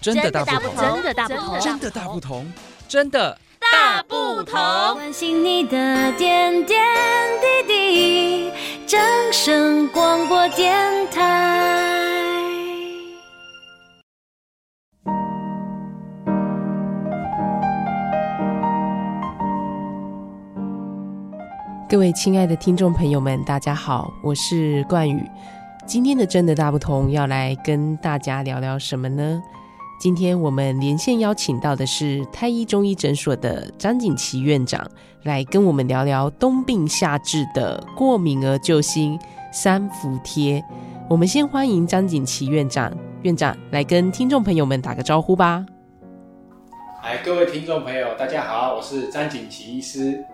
[0.00, 2.52] 真的大不同，真的大不同，真的大不同，
[2.86, 4.54] 真的大不同。
[4.94, 6.80] 关心你的点点
[7.66, 8.52] 滴滴，
[8.86, 9.00] 掌
[9.32, 10.76] 声广播电
[11.10, 11.96] 台。
[21.88, 25.28] 各位亲爱的听众朋友们，大家好，我是冠宇。
[25.86, 29.42] 今天的真的大不同，要来跟大家聊聊什么呢？
[29.98, 34.88] 今天我们连线邀请到的是太医中医诊所的张锦琪院长，
[35.24, 39.18] 来跟我们聊聊冬病夏治的过敏儿救星
[39.52, 40.64] 三伏贴。
[41.10, 45.66] 我们先欢迎张锦琪院长，院长来跟听众朋友们打个招呼吧。
[47.02, 50.24] 嗨，各位听众朋友，大家好，我是张锦琪医师。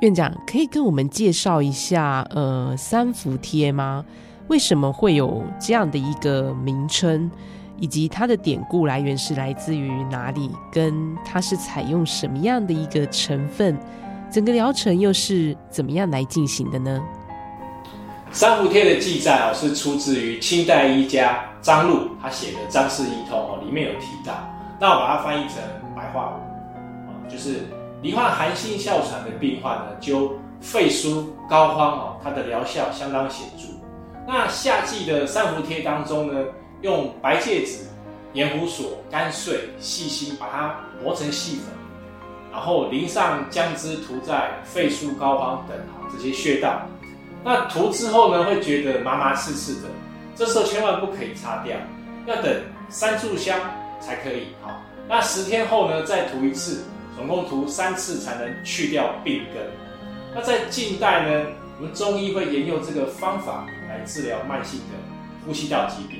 [0.00, 4.04] 院长可以跟我们介绍一下，呃，三伏贴吗？
[4.48, 7.30] 为什么会有这样的一个名称？
[7.78, 10.50] 以及它的典故来源是来自于哪里？
[10.72, 13.78] 跟它是采用什么样的一个成分？
[14.30, 17.00] 整个疗程又是怎么样来进行的呢？
[18.30, 24.34] 三伏贴的记载哦，是出自于清代医家张陆他写的《张氏医通》哦，里面有提到。
[24.78, 25.56] 那我把它翻译成
[25.96, 26.34] 白话
[27.06, 27.66] 文，就是
[28.02, 33.64] 罹患寒性哮喘的病患呢，灸肺俞膏肓哦，它的疗效相当显著。
[34.26, 36.44] 那夏季的三伏贴当中呢，
[36.82, 37.86] 用白芥子、
[38.32, 41.66] 盐胡索、干碎、细辛把它磨成细粉，
[42.52, 45.76] 然后淋上姜汁，涂在肺俞膏肓等
[46.12, 46.82] 这些穴道。
[47.44, 49.88] 那涂之后呢，会觉得麻麻刺刺的，
[50.36, 51.76] 这时候千万不可以擦掉，
[52.26, 53.58] 要等三炷香
[54.00, 54.48] 才可以。
[54.60, 56.84] 好，那十天后呢，再涂一次，
[57.16, 59.62] 总共涂三次才能去掉病根。
[60.34, 61.46] 那在近代呢，
[61.78, 64.96] 我们中医会沿用这个方法来治疗慢性的
[65.46, 66.17] 呼吸道疾病。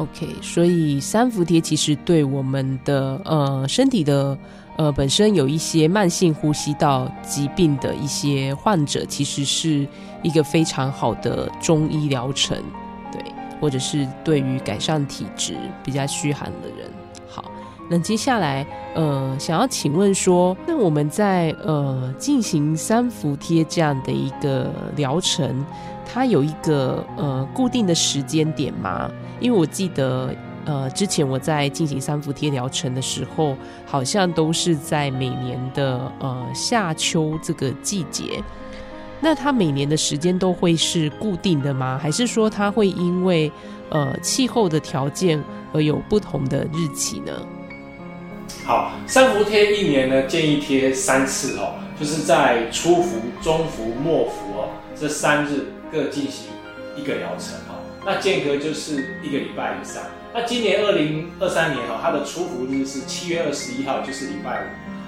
[0.00, 4.38] OK，所以三伏贴其实对我们的呃身体的
[4.78, 9.86] 呃本身有一些慢性呼吸道疾病的一些患者，其实是
[10.22, 12.56] 一个非常好的中医疗程，
[13.12, 13.22] 对，
[13.60, 16.90] 或者是对于改善体质比较虚寒的人。
[17.92, 18.64] 那接下来
[18.94, 25.66] 呃想要请问说，那我们在呃进行三伏贴这样的一个疗程，
[26.06, 29.10] 它有一个呃固定的时间点吗？
[29.40, 30.32] 因为我记得，
[30.66, 38.40] 呃，之前我在进行三伏贴疗程的时候，好像都是在每年的呃夏秋这个季节。
[39.20, 41.98] 那它每年的时间都会是固定的吗？
[42.00, 43.50] 还是说它会因为
[43.90, 47.32] 呃气候的条件而有不同的日期呢？
[48.64, 54.68] 好，三伏贴一年呢建议贴三次哦，就是在初伏、中伏、末伏哦
[54.98, 56.46] 这三日各进行
[56.96, 57.80] 一个疗程哦。
[58.04, 60.02] 那间隔就是一个礼拜以上。
[60.32, 64.64] 那今年二零二三年哈，它的初伏日是七月二十一号，就是礼拜五。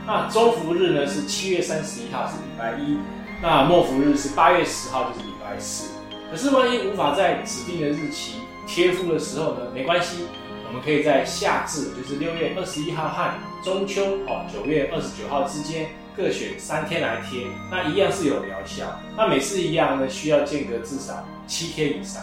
[0.07, 2.99] 那中伏日呢是七月三十一号，是礼拜一。
[3.41, 5.91] 那末伏日是八月十号，就是礼拜四。
[6.31, 8.37] 可是万一无法在指定的日期
[8.67, 10.27] 贴敷的时候呢，没关系，
[10.73, 13.31] 我们可以在夏至，就是六月二十一号和
[13.63, 18.99] 中秋哦九月二十九号之间各选三天来贴，那一样是有疗效。
[19.15, 22.23] 那每次一样呢，需要间隔至少七天以上。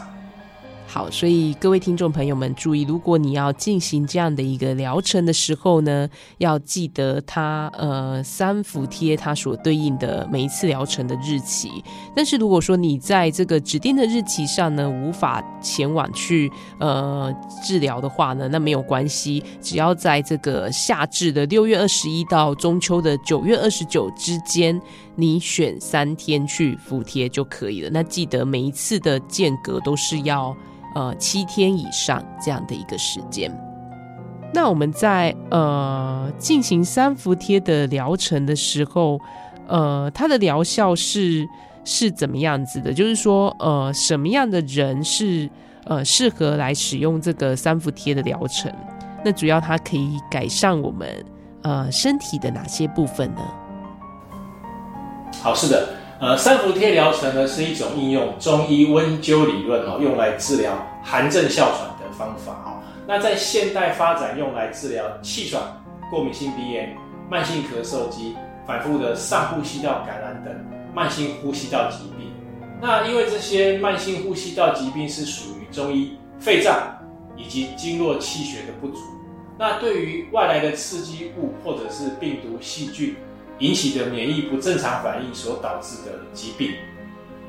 [0.91, 11.69] 好，所以各位听众朋友们注意，如果你要进行这样的一个疗程的时候呢，要记得它呃三伏贴它所对应的每一次疗程的日期。
[12.15, 17.31] 但是如果说你在这个指定的日期上呢，无法前往去呃
[17.63, 24.81] 治疗的话呢，那没有关系，只要在这个夏至的六月二十一到中秋的九月二十九之间，
[25.15, 27.91] 你选三天去服贴就可以了。
[27.93, 30.57] 那记得每一次的间隔都是要。
[30.95, 33.51] 呃，七天以上这样的一个时间。
[34.53, 39.19] 那我们在呃进行三伏贴的疗程的时候，
[39.67, 41.47] 呃，它的疗效是
[41.85, 42.91] 是怎么样子的？
[42.91, 45.47] 就是说，呃，什么样的人是
[45.85, 48.73] 呃适合来使用这个三伏贴的疗程？
[49.23, 51.23] 那主要它可以改善我们
[51.61, 53.41] 呃身体的哪些部分呢？
[55.43, 55.98] 好，是的。
[56.19, 62.83] 呃，三伏贴疗程呢是一种应用中医温灸理论哦，用来治疗寒症哮喘的方法哦。
[63.07, 65.61] 那在现代发展用来治疗气喘、
[66.11, 66.93] 过敏性鼻炎、
[67.29, 68.35] 慢性咳嗽及
[68.67, 70.53] 反复的上呼吸道感染等
[70.93, 72.29] 慢性呼吸道疾病。
[72.81, 76.97] 那因为这些慢性呼吸道疾病是属于中医肺脏
[77.37, 78.99] 以及经络气血的不足，
[79.57, 83.15] 那对于外来的刺激物或者是病毒细菌。
[83.59, 86.73] 引起的免疫不正常反应所导致的疾病。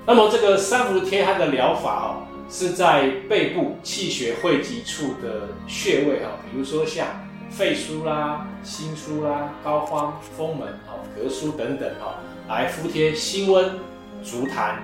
[0.06, 7.06] 那么这个三伏贴它的疗法哦，是在背部气血汇集处的穴位哈，比如说像
[7.48, 12.18] 肺腧啦、心腧啦、膏肓、风门、哦膈腧等等哈，
[12.48, 13.78] 来敷贴辛温、
[14.22, 14.76] 足痰、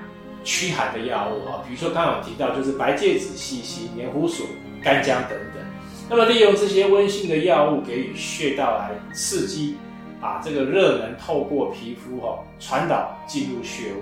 [0.44, 4.44] 驱寒的药物哈，比如说刚刚有提到就是白芥子、细辛、黏糊属、
[4.82, 5.64] 干姜等等。
[6.08, 9.76] 那么利用这些温性的药物给予穴道来刺激，
[10.20, 14.00] 把这个热能透过皮肤哈传导进入穴位。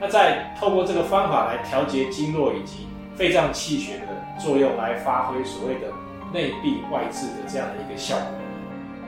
[0.00, 5.88] 那再透过这个方法来调节经络以及肺脏气血的作用，来发挥所谓的
[6.32, 8.26] 内病外治的这样的一个效果。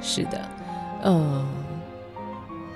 [0.01, 0.41] 是的，
[1.03, 1.45] 呃，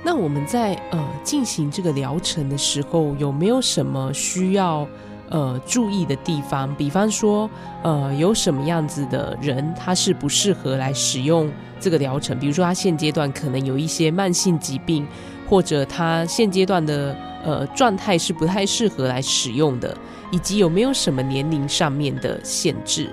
[0.03, 4.87] 那我们在呃进行这个疗程的时候，有没有什么需要
[5.31, 6.75] 呃注意的地方？
[6.75, 7.49] 比方说，
[7.83, 12.39] 呃，有什么样子的人他是不适合来使用这个疗程？
[12.39, 15.07] 比如说，他现阶段可能有一些慢性疾病，
[15.49, 17.17] 或者他现阶段的。
[17.45, 19.97] 呃，状态是不太适合来使用的，
[20.33, 23.09] 以及有没有什么年龄上面的限制？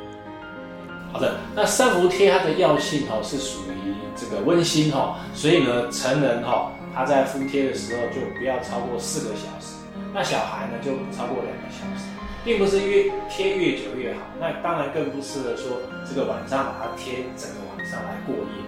[1.13, 9.74] 好的，那三伏贴它的药性哈是属于这个温馨哈，所以呢，成人哈他在敷贴的时候就不要超过四个小时，
[10.13, 12.07] 那小孩呢就不超过两个小时，
[12.43, 18.63] 并不是越贴越久越好，那当然更不适合说这个晚上把它贴整个晚上来过夜。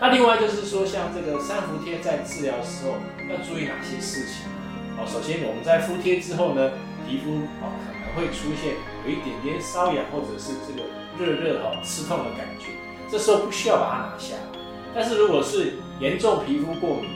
[0.00, 2.98] 那另外就是说，像这个三伏贴在治疗的时候
[3.30, 4.50] 要注意哪些事情？
[4.98, 6.72] 哦，首先我们在敷贴之后呢，
[7.08, 7.30] 皮肤
[7.62, 8.74] 哦可能会出现
[9.06, 10.84] 有一点点瘙痒或者是这个
[11.16, 12.74] 热热哦刺痛的感觉，
[13.08, 14.34] 这时候不需要把它拿下。
[14.94, 17.08] 但是如果是严重皮肤过敏，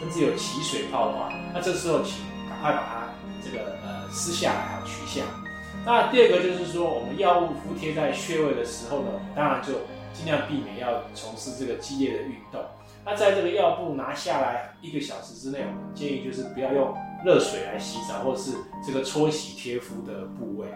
[0.00, 2.97] 甚至有起水泡的话，那这时候请赶快把它
[3.50, 5.24] 这个呃撕下来啊取下。
[5.86, 9.72] 那第二个就是说，我们药物敷贴在穴位的时候呢，当然就
[10.12, 12.60] 尽量避免要从事这个激烈的运动。
[13.04, 16.94] 那在这个药布拿下来一个小时之内，我们建议就是不要用。
[17.24, 20.68] 热水来洗澡，或是这个搓洗贴敷的部位。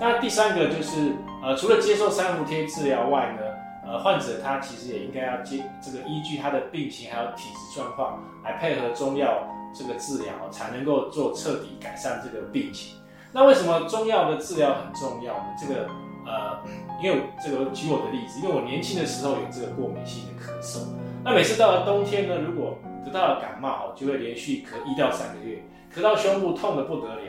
[0.00, 3.42] 那第三个就是，呃，除了接受三伏贴治疗外呢，
[3.86, 12.96] 呃，患者他其实也应该要接这个依据他的病情还有体质状况来配合中药这个治疗，才能够做彻底改善这个病情。
[13.32, 15.44] 那为什么中药的治疗很重要呢？
[15.60, 15.86] 这个
[16.24, 16.58] 呃，
[17.02, 20.86] 因为这个举我的例子，因为我年轻的时候有这个过敏性的咳嗽，
[21.22, 25.62] 那每次到了冬天呢，如果得到了感冒，就会连续咳一到三个月。
[25.94, 27.22] 咳到胸部痛得不得了，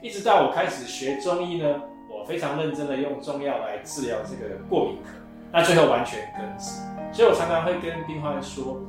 [0.00, 5.08] 一直到我开始学中医呢，我非常认真的用中药来治疗这个过敏咳，
[5.50, 6.70] 那最后完全根治。
[7.12, 8.80] 所以我常常会跟病患说，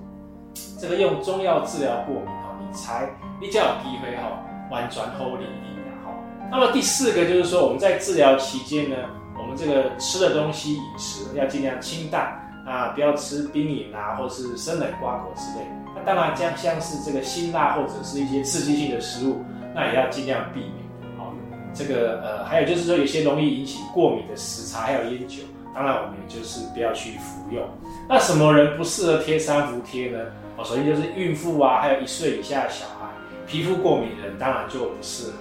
[0.80, 2.26] 这个用中药治疗过敏
[2.74, 3.10] 哈，你才
[3.40, 6.14] 比较有机会哈，完全好利利的哈。
[6.52, 8.96] 那么第四个就是说，我们在治疗期间呢，
[9.38, 15.66] 我们这个吃的东西饮食要尽量清淡啊，不要吃冰饮啊，或是生冷瓜果之类。
[15.96, 19.44] 那当然，将像是这个辛辣或者是一些刺激性的食物，
[19.76, 20.74] 那也要尽量避免。
[21.18, 21.32] 好，
[21.74, 25.44] 这个呃，还有就是说，有些容易引起过敏的食材还有烟酒，
[25.76, 27.64] 当然我们也就是不要去服用。
[28.10, 30.20] 那什么人不适合贴三伏贴呢？
[30.58, 33.08] 哦，首先就是孕妇啊，还有一岁以下的小孩，
[33.48, 35.34] 皮肤过敏的人当然就不适合。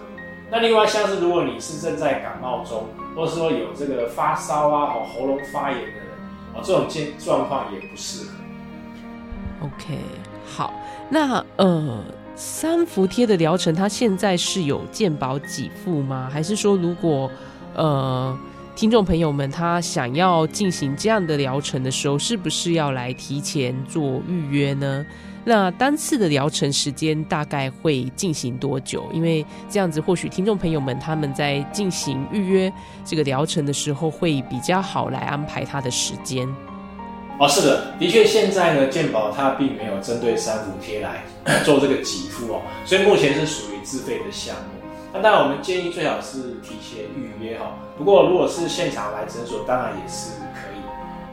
[0.51, 2.87] 那另外像是如果你是正在感冒中，
[3.17, 6.03] 或是说有这个发烧啊、喉咙发炎的人，
[6.55, 8.33] 哦这种状状况也不适合。
[9.67, 9.99] OK。
[10.45, 10.75] 好，
[11.09, 12.05] 那呃，
[12.35, 16.29] 三伏贴的疗程，它现在是有健保给付吗？
[16.31, 17.31] 还是说，如果
[17.75, 18.37] 呃，
[18.75, 25.05] 听众朋友们他想要进行这样的疗程的时候，是不是要来提前做预约呢？
[25.45, 29.05] 那单次的疗程时间大概会进行多久？
[29.13, 32.73] 因为这样子，或许听众朋友们他们在进行预约
[33.05, 36.49] 这个疗程的时候，会比较好来安排他的时间。
[37.39, 41.25] 哦，是的，的确，现在呢，健保它并没有针对三伏贴来
[41.65, 44.72] 做这个给付哦，所以目前是属于自费的项目。
[45.13, 47.67] 那当然，我们建议最好是提前预约哈。
[47.99, 50.81] 不过，如果是现场来诊所，当然也是可以。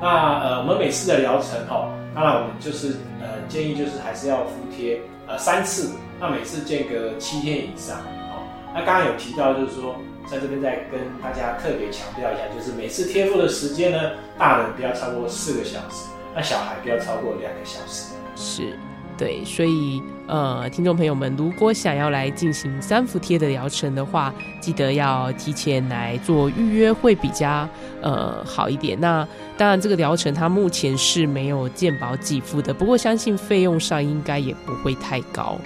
[0.01, 7.98] 那呃，我们每次的疗程哈，当然我们就是呃建议就是还是要敷贴呃三次，那每次间隔七天以上。
[7.98, 8.43] 哦，
[8.74, 9.95] 那刚刚有提到就是说。
[10.29, 18.13] 在这边再跟大家特别强调一下，就是每次贴敷的时间呢，大人不要超过四个小时，那小孩不要超过两个小时。
[18.36, 18.77] 是，
[19.19, 27.67] 对，所以呃，听众朋友们，如果想要来进行三伏贴的疗程的话，记得要提前来做预约，会比较
[28.01, 28.97] 呃好一点。
[29.01, 35.59] 那当然，这个疗程它目前是没有健保给付的，不过相信费用上应该也不会太高。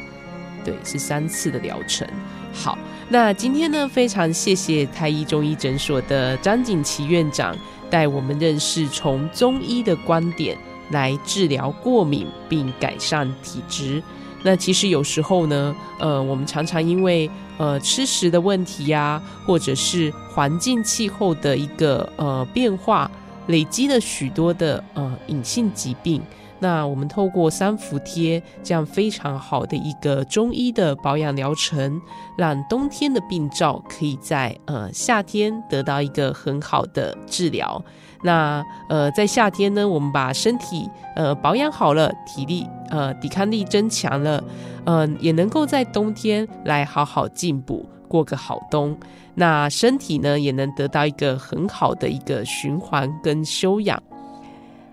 [0.66, 2.08] 对，是三次的疗程。
[2.52, 2.76] 好。
[3.10, 7.56] 那今天呢，非常谢谢太医中医诊所的张景琦院长
[7.88, 10.58] 带我们认识从中医的观点
[10.92, 14.02] 来治疗过敏并改善体质。
[14.44, 23.10] 那其实有时候呢，呃，我们常常因为呃吃食的问题呀、或者是环境气候的一个呃变化，
[23.48, 26.22] 累积了许多的呃隐性疾病。
[26.60, 32.02] 那我们透过三伏贴这样非常好的一个中医的保养疗程，
[32.38, 37.84] 让冬天的病灶可以在呃夏天得到一个很好的治疗。
[38.24, 44.44] 那呃，在夏天呢，我们把身体呃保养好了，体力呃抵抗力增强了，
[44.86, 48.98] 呃，也能够在冬天来好好进补，过个好冬。
[49.36, 54.02] 那身体呢，也能得到一个很好的一个循环跟休养。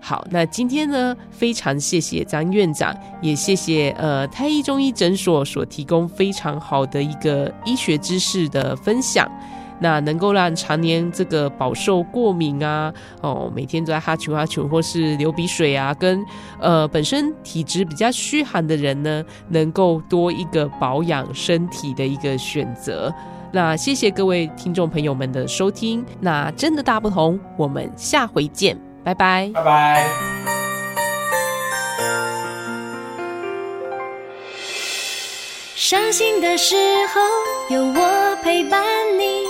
[0.03, 9.31] 好，那今天呢，非常谢谢张院长，也谢谢呃太医中医诊所所提供非常好的一个医学知识的分享。
[9.81, 16.25] 那能够让常年这个饱受过敏啊，哦，每天都在哈啾哈啾，或是流鼻水啊，跟
[16.61, 23.13] 呃本身体质比较虚寒的人呢，能够多一个保养身体的一个选择。
[23.53, 30.07] 那谢谢各位听众朋友们的收听，那真的大不同，我们下回见，拜拜，拜拜。
[35.75, 36.77] 伤心的时
[37.09, 38.81] 候有我陪伴
[39.19, 39.50] 你。